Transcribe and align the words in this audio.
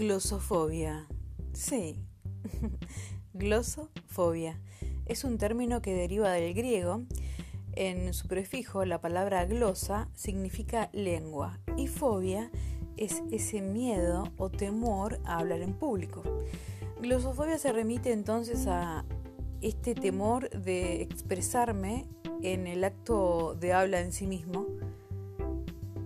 Glosofobia. 0.00 1.06
Sí, 1.52 1.94
glosofobia. 3.34 4.58
Es 5.04 5.24
un 5.24 5.36
término 5.36 5.82
que 5.82 5.92
deriva 5.92 6.30
del 6.30 6.54
griego. 6.54 7.02
En 7.74 8.14
su 8.14 8.26
prefijo, 8.26 8.86
la 8.86 9.02
palabra 9.02 9.44
glosa 9.44 10.08
significa 10.14 10.88
lengua 10.94 11.60
y 11.76 11.86
fobia 11.86 12.50
es 12.96 13.22
ese 13.30 13.60
miedo 13.60 14.32
o 14.38 14.48
temor 14.48 15.20
a 15.26 15.36
hablar 15.36 15.60
en 15.60 15.74
público. 15.74 16.22
Glosofobia 17.02 17.58
se 17.58 17.70
remite 17.70 18.12
entonces 18.12 18.66
a 18.68 19.04
este 19.60 19.94
temor 19.94 20.48
de 20.48 21.02
expresarme 21.02 22.06
en 22.40 22.66
el 22.66 22.84
acto 22.84 23.54
de 23.54 23.74
habla 23.74 24.00
en 24.00 24.14
sí 24.14 24.26
mismo 24.26 24.64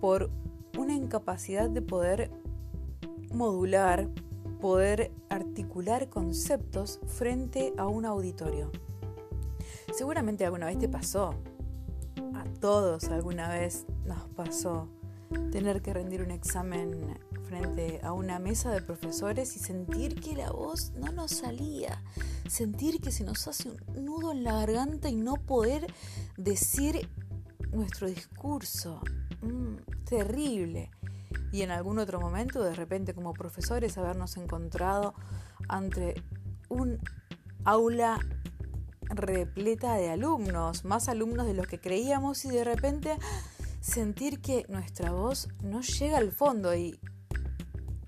por 0.00 0.30
una 0.78 0.94
incapacidad 0.94 1.68
de 1.68 1.82
poder 1.82 2.30
modular, 3.32 4.08
poder 4.60 5.12
articular 5.28 6.08
conceptos 6.08 7.00
frente 7.06 7.72
a 7.76 7.86
un 7.86 8.04
auditorio. 8.06 8.70
Seguramente 9.92 10.44
alguna 10.44 10.66
vez 10.66 10.78
te 10.78 10.88
pasó, 10.88 11.34
a 12.34 12.44
todos 12.60 13.04
alguna 13.04 13.48
vez 13.48 13.86
nos 14.04 14.28
pasó 14.30 14.88
tener 15.50 15.82
que 15.82 15.92
rendir 15.92 16.22
un 16.22 16.30
examen 16.30 17.18
frente 17.44 18.00
a 18.02 18.12
una 18.12 18.38
mesa 18.38 18.70
de 18.70 18.80
profesores 18.80 19.56
y 19.56 19.58
sentir 19.58 20.20
que 20.20 20.34
la 20.36 20.50
voz 20.50 20.92
no 20.92 21.12
nos 21.12 21.32
salía, 21.32 22.02
sentir 22.48 23.00
que 23.00 23.10
se 23.10 23.24
nos 23.24 23.46
hace 23.48 23.70
un 23.70 24.04
nudo 24.04 24.32
en 24.32 24.44
la 24.44 24.54
garganta 24.54 25.08
y 25.08 25.16
no 25.16 25.34
poder 25.34 25.86
decir 26.36 27.08
nuestro 27.72 28.08
discurso. 28.08 29.00
Mm, 29.42 29.76
terrible 30.04 30.90
y 31.52 31.62
en 31.62 31.70
algún 31.70 31.98
otro 31.98 32.18
momento, 32.18 32.64
de 32.64 32.74
repente 32.74 33.14
como 33.14 33.34
profesores, 33.34 33.98
habernos 33.98 34.36
encontrado 34.38 35.14
ante 35.68 36.22
un 36.68 36.98
aula 37.64 38.18
repleta 39.02 39.94
de 39.94 40.10
alumnos, 40.10 40.84
más 40.86 41.08
alumnos 41.08 41.46
de 41.46 41.54
los 41.54 41.66
que 41.66 41.78
creíamos 41.78 42.46
y 42.46 42.50
de 42.50 42.64
repente 42.64 43.18
sentir 43.80 44.40
que 44.40 44.64
nuestra 44.68 45.12
voz 45.12 45.48
no 45.62 45.82
llega 45.82 46.16
al 46.16 46.32
fondo 46.32 46.74
y 46.74 46.98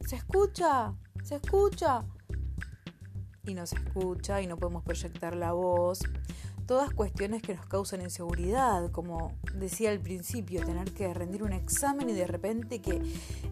se 0.00 0.16
escucha, 0.16 0.94
se 1.22 1.36
escucha. 1.36 2.04
Y 3.44 3.54
no 3.54 3.64
se 3.66 3.76
escucha 3.76 4.40
y 4.40 4.48
no 4.48 4.56
podemos 4.56 4.82
proyectar 4.82 5.36
la 5.36 5.52
voz 5.52 6.00
todas 6.66 6.92
cuestiones 6.92 7.42
que 7.42 7.54
nos 7.54 7.66
causan 7.66 8.02
inseguridad, 8.02 8.90
como 8.90 9.32
decía 9.54 9.90
al 9.90 10.00
principio, 10.00 10.64
tener 10.64 10.92
que 10.92 11.14
rendir 11.14 11.42
un 11.42 11.52
examen 11.52 12.10
y 12.10 12.12
de 12.12 12.26
repente 12.26 12.80
que 12.80 13.00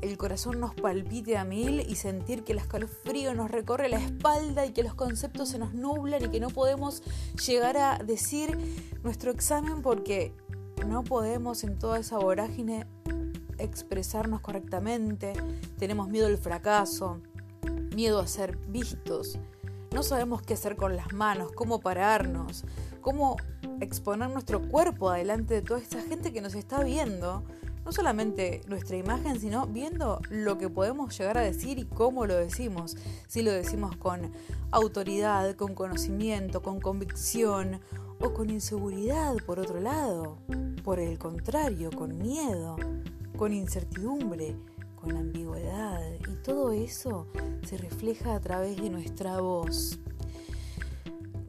el 0.01 0.19
corazón 0.19 0.61
nos 0.61 0.75
palpite 0.75 1.37
a 1.37 1.45
mil 1.45 1.81
y 1.81 1.95
sentir 1.95 2.43
que 2.43 2.53
el 2.53 2.59
escalofrío 2.59 3.35
nos 3.35 3.51
recorre 3.51 3.89
la 3.89 3.99
espalda 3.99 4.67
y 4.67 4.73
que 4.73 4.83
los 4.83 4.95
conceptos 4.95 5.51
se 5.51 5.59
nos 5.59 5.75
nublan 5.75 6.25
y 6.25 6.29
que 6.29 6.41
no 6.41 6.51
podemos 6.51 7.03
llegar 7.47 7.77
a 7.77 7.99
decir 7.99 8.59
nuestro 9.05 9.31
examen 9.31 9.81
porque 9.81 10.35
no 10.87 11.05
podemos 11.05 11.63
en 11.63 11.79
toda 11.79 12.01
esa 12.01 12.19
vorágine 12.19 12.87
expresarnos 13.59 14.41
correctamente, 14.41 15.33
tenemos 15.79 16.09
miedo 16.09 16.27
al 16.27 16.39
fracaso, 16.39 17.21
miedo 17.95 18.19
a 18.19 18.27
ser 18.27 18.57
vistos, 18.69 19.39
no 19.95 20.03
sabemos 20.03 20.43
qué 20.43 20.55
hacer 20.55 20.75
con 20.75 20.97
las 20.97 21.13
manos, 21.13 21.53
cómo 21.53 21.81
pararnos, 21.81 22.65
cómo 23.01 23.37
exponer 23.81 24.29
nuestro 24.29 24.61
cuerpo 24.69 25.09
adelante 25.09 25.55
de 25.55 25.63
toda 25.63 25.79
esta 25.79 26.03
gente 26.03 26.33
que 26.33 26.41
nos 26.41 26.57
está 26.57 26.83
viendo, 26.83 27.45
no 27.85 27.93
solamente 27.93 28.63
nuestra 28.67 28.97
imagen, 28.97 29.39
sino 29.39 29.67
viendo 29.69 30.21
lo 30.31 30.59
que 30.59 30.69
podemos 30.69 31.17
llegar 31.17 31.39
a 31.39 31.43
decir 31.43 31.79
y 31.79 31.85
cómo 31.85 32.27
lo 32.27 32.35
decimos. 32.35 32.97
Si 33.29 33.43
lo 33.43 33.53
decimos 33.53 33.97
con 33.97 34.33
autoridad, 34.73 35.55
con 35.55 35.75
conocimiento, 35.75 36.61
con 36.61 36.81
convicción 36.81 37.81
o 38.19 38.35
con 38.35 38.51
inseguridad, 38.51 39.37
por 39.47 39.61
otro 39.61 39.81
lado. 39.81 40.39
Por 40.83 40.99
el 40.99 41.19
contrario, 41.21 41.91
con 41.91 42.19
miedo, 42.19 42.77
con 43.37 43.53
incertidumbre, 43.53 44.57
con 45.05 45.17
ambigüedad. 45.17 46.01
Y 46.29 46.43
todo 46.43 46.73
eso 46.73 47.29
se 47.69 47.77
refleja 47.77 48.35
a 48.35 48.41
través 48.41 48.77
de 48.77 48.91
nuestra 48.91 49.41
voz. 49.41 49.99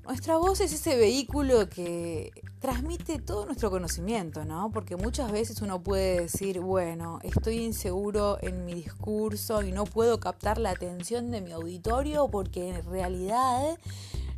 Nuestra 0.04 0.38
voz 0.38 0.62
es 0.62 0.72
ese 0.72 0.98
vehículo 0.98 1.68
que 1.68 2.32
transmite 2.60 3.18
todo 3.20 3.46
nuestro 3.46 3.72
conocimiento, 3.72 4.46
¿no? 4.46 4.70
Porque 4.72 4.96
muchas 4.96 5.32
veces 5.32 5.62
uno 5.62 5.82
puede 5.82 6.22
decir, 6.22 6.60
bueno, 6.60 7.20
estoy 7.24 7.64
inseguro 7.64 8.38
en 8.42 8.66
mi 8.66 8.74
discurso 8.76 9.64
y 9.64 9.72
no 9.72 9.86
puedo 9.86 10.20
captar 10.20 10.60
la 10.60 10.72
atención 10.72 11.32
de 11.32 11.42
mi 11.42 11.54
auditorio 11.54 12.28
porque 12.28 12.70
en 12.70 12.86
realidad 12.86 13.80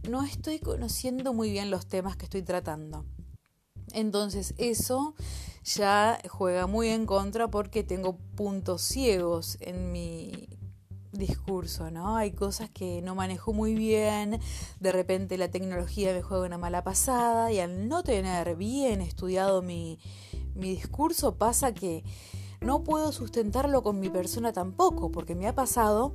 no 0.09 0.23
estoy 0.23 0.59
conociendo 0.59 1.33
muy 1.33 1.51
bien 1.51 1.69
los 1.69 1.87
temas 1.87 2.15
que 2.15 2.25
estoy 2.25 2.43
tratando. 2.43 3.03
Entonces 3.93 4.53
eso 4.57 5.15
ya 5.67 6.17
juega 6.29 6.65
muy 6.65 6.87
en 6.87 7.05
contra 7.05 7.49
porque 7.49 7.83
tengo 7.83 8.17
puntos 8.35 8.81
ciegos 8.81 9.57
en 9.59 9.91
mi 9.91 10.47
discurso, 11.11 11.91
¿no? 11.91 12.15
Hay 12.15 12.31
cosas 12.31 12.69
que 12.69 13.01
no 13.01 13.15
manejo 13.15 13.51
muy 13.51 13.73
bien, 13.73 14.39
de 14.79 14.91
repente 14.91 15.37
la 15.37 15.49
tecnología 15.49 16.13
me 16.13 16.21
juega 16.21 16.45
una 16.45 16.57
mala 16.57 16.83
pasada 16.83 17.51
y 17.51 17.59
al 17.59 17.89
no 17.89 18.03
tener 18.03 18.55
bien 18.55 19.01
estudiado 19.01 19.61
mi, 19.61 19.99
mi 20.55 20.69
discurso 20.69 21.35
pasa 21.35 21.73
que 21.73 22.03
no 22.61 22.83
puedo 22.83 23.11
sustentarlo 23.11 23.83
con 23.83 23.99
mi 23.99 24.09
persona 24.09 24.53
tampoco, 24.53 25.11
porque 25.11 25.35
me 25.35 25.47
ha 25.47 25.55
pasado 25.55 26.13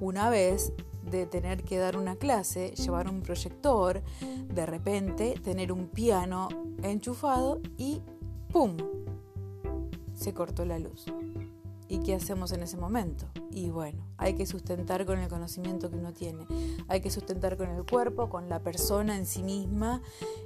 una 0.00 0.28
vez 0.28 0.72
de 1.02 1.26
tener 1.26 1.62
que 1.62 1.78
dar 1.78 1.96
una 1.96 2.16
clase, 2.16 2.72
llevar 2.72 3.08
un 3.08 3.22
proyector, 3.22 4.02
de 4.52 4.66
repente 4.66 5.34
tener 5.42 5.72
un 5.72 5.88
piano 5.88 6.48
enchufado 6.82 7.60
y 7.76 8.02
¡pum! 8.52 8.76
Se 10.14 10.34
cortó 10.34 10.64
la 10.64 10.78
luz. 10.78 11.06
¿Y 11.90 12.00
qué 12.00 12.14
hacemos 12.14 12.52
en 12.52 12.62
ese 12.62 12.76
momento? 12.76 13.26
Y 13.50 13.70
bueno, 13.70 14.04
hay 14.18 14.34
que 14.34 14.44
sustentar 14.44 15.06
con 15.06 15.18
el 15.20 15.28
conocimiento 15.28 15.88
que 15.88 15.96
uno 15.96 16.12
tiene, 16.12 16.46
hay 16.86 17.00
que 17.00 17.10
sustentar 17.10 17.56
con 17.56 17.70
el 17.70 17.84
cuerpo, 17.86 18.28
con 18.28 18.50
la 18.50 18.60
persona 18.60 19.16
en 19.16 19.24
sí 19.24 19.42
misma 19.42 20.02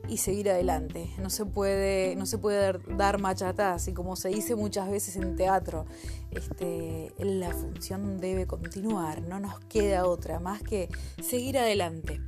y 0.08 0.18
seguir 0.18 0.50
adelante. 0.50 1.10
No 1.18 1.30
se 1.30 1.44
puede, 1.44 2.14
no 2.14 2.26
se 2.26 2.38
puede 2.38 2.78
dar 2.96 3.20
machatas 3.20 3.88
y 3.88 3.92
como 3.92 4.14
se 4.14 4.28
dice 4.28 4.54
muchas 4.54 4.88
veces 4.88 5.16
en 5.16 5.34
teatro, 5.34 5.84
este, 6.30 7.12
la 7.18 7.50
función 7.50 8.20
debe 8.20 8.46
continuar, 8.46 9.22
no 9.22 9.40
nos 9.40 9.58
queda 9.60 10.06
otra 10.06 10.38
más 10.38 10.62
que 10.62 10.88
seguir 11.20 11.58
adelante. 11.58 12.20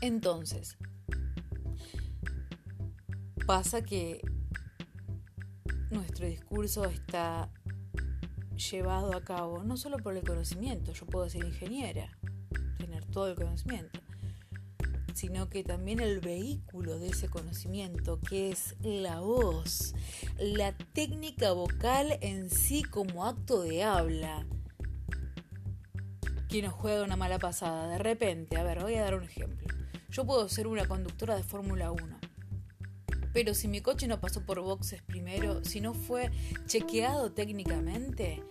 Entonces, 0.00 0.76
pasa 3.46 3.82
que 3.82 4.22
nuestro 5.90 6.26
discurso 6.26 6.84
está 6.84 7.50
llevado 8.56 9.16
a 9.16 9.22
cabo 9.22 9.62
no 9.62 9.76
solo 9.76 9.98
por 9.98 10.16
el 10.16 10.24
conocimiento, 10.24 10.92
yo 10.92 11.06
puedo 11.06 11.28
ser 11.30 11.44
ingeniera, 11.44 12.18
tener 12.78 13.04
todo 13.06 13.28
el 13.28 13.36
conocimiento, 13.36 14.00
sino 15.14 15.48
que 15.48 15.64
también 15.64 16.00
el 16.00 16.20
vehículo 16.20 16.98
de 16.98 17.08
ese 17.08 17.28
conocimiento, 17.28 18.20
que 18.20 18.50
es 18.50 18.76
la 18.82 19.20
voz, 19.20 19.94
la 20.38 20.76
técnica 20.76 21.52
vocal 21.52 22.18
en 22.20 22.50
sí 22.50 22.82
como 22.82 23.24
acto 23.26 23.62
de 23.62 23.82
habla, 23.82 24.46
que 26.48 26.62
nos 26.62 26.72
juega 26.72 27.04
una 27.04 27.16
mala 27.16 27.38
pasada. 27.38 27.88
De 27.88 27.98
repente, 27.98 28.56
a 28.56 28.62
ver, 28.62 28.80
voy 28.80 28.94
a 28.94 29.02
dar 29.02 29.14
un 29.14 29.24
ejemplo. 29.24 29.68
Yo 30.10 30.24
puedo 30.24 30.48
ser 30.48 30.66
una 30.66 30.86
conductora 30.86 31.36
de 31.36 31.42
Fórmula 31.42 31.92
1 31.92 32.27
pero 33.38 33.54
si 33.54 33.68
mi 33.68 33.80
coche 33.80 34.08
no 34.08 34.18
pasó 34.18 34.44
por 34.44 34.60
boxes 34.60 35.00
primero, 35.00 35.64
si 35.64 35.80
no 35.80 35.94
fue 35.94 36.32
chequeado 36.66 37.30
técnicamente, 37.30 38.42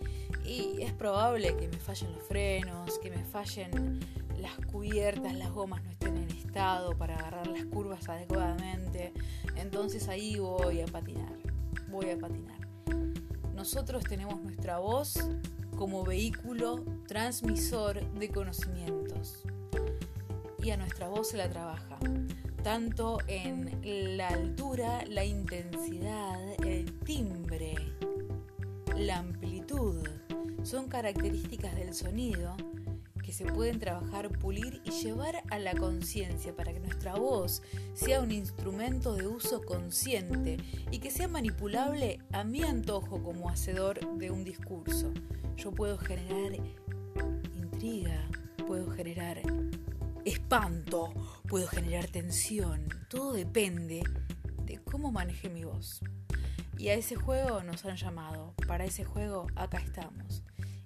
y 0.46 0.80
es 0.80 0.94
probable 0.94 1.54
que 1.58 1.68
me 1.68 1.76
fallen 1.76 2.10
los 2.12 2.22
frenos, 2.26 2.98
que 2.98 3.10
me 3.10 3.22
fallen 3.22 4.00
las 4.38 4.56
cubiertas, 4.72 5.34
las 5.34 5.50
gomas 5.50 5.84
no 5.84 5.90
estén 5.90 6.16
en 6.16 6.30
estado 6.30 6.96
para 6.96 7.16
agarrar 7.16 7.48
las 7.48 7.66
curvas 7.66 8.08
adecuadamente, 8.08 9.12
entonces 9.56 10.08
ahí 10.08 10.38
voy 10.38 10.80
a 10.80 10.86
patinar, 10.86 11.36
voy 11.90 12.08
a 12.08 12.18
patinar. 12.18 12.66
Nosotros 13.54 14.04
tenemos 14.04 14.40
nuestra 14.40 14.78
voz 14.78 15.18
como 15.76 16.02
vehículo 16.02 16.82
transmisor 17.06 18.10
de 18.12 18.30
conocimientos 18.30 19.42
y 20.62 20.70
a 20.70 20.78
nuestra 20.78 21.08
voz 21.08 21.28
se 21.28 21.36
la 21.36 21.50
trabaja 21.50 21.98
tanto 22.68 23.16
en 23.28 23.80
la 24.18 24.28
altura, 24.28 25.02
la 25.08 25.24
intensidad, 25.24 26.38
el 26.66 26.92
timbre, 27.00 27.74
la 28.94 29.20
amplitud. 29.20 30.06
Son 30.64 30.86
características 30.86 31.74
del 31.76 31.94
sonido 31.94 32.54
que 33.24 33.32
se 33.32 33.46
pueden 33.46 33.78
trabajar, 33.78 34.28
pulir 34.38 34.82
y 34.84 34.90
llevar 34.90 35.42
a 35.48 35.58
la 35.58 35.74
conciencia 35.76 36.54
para 36.54 36.74
que 36.74 36.80
nuestra 36.80 37.14
voz 37.14 37.62
sea 37.94 38.20
un 38.20 38.32
instrumento 38.32 39.14
de 39.14 39.26
uso 39.26 39.62
consciente 39.62 40.58
y 40.90 40.98
que 40.98 41.10
sea 41.10 41.26
manipulable 41.26 42.20
a 42.32 42.44
mi 42.44 42.64
antojo 42.64 43.22
como 43.22 43.48
hacedor 43.48 43.98
de 44.18 44.30
un 44.30 44.44
discurso. 44.44 45.10
Yo 45.56 45.72
puedo 45.72 45.96
generar 45.96 46.52
intriga, 47.56 48.28
puedo 48.66 48.90
generar 48.90 49.40
espanto, 50.24 51.12
puedo 51.48 51.66
generar 51.66 52.06
tensión. 52.06 52.88
Todo 53.08 53.32
depende 53.32 54.02
de 54.64 54.78
cómo 54.78 55.10
maneje 55.12 55.48
mi 55.48 55.64
voz. 55.64 56.00
Y 56.76 56.88
a 56.88 56.94
ese 56.94 57.16
juego 57.16 57.62
nos 57.62 57.84
han 57.84 57.96
llamado. 57.96 58.54
Para 58.66 58.84
ese 58.84 59.04
juego 59.04 59.46
acá 59.56 59.78
estamos. 59.78 60.42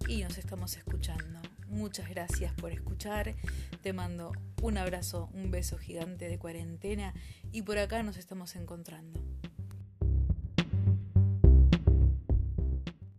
Y 0.09 0.23
nos 0.23 0.39
estamos 0.39 0.77
escuchando. 0.77 1.41
Muchas 1.69 2.09
gracias 2.09 2.53
por 2.55 2.73
escuchar. 2.73 3.35
Te 3.83 3.93
mando 3.93 4.33
un 4.63 4.79
abrazo, 4.79 5.29
un 5.35 5.51
beso 5.51 5.79
gigante 5.79 6.29
de 6.29 6.39
cuarentena. 6.39 7.15
Y 7.51 7.63
por 7.63 7.79
acá 7.79 8.03
nos 8.03 8.17
estamos 8.17 8.57
encontrando. 8.57 9.21